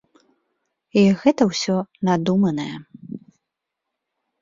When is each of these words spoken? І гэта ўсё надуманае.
І 1.01 1.03
гэта 1.21 1.47
ўсё 1.51 1.77
надуманае. 2.11 2.73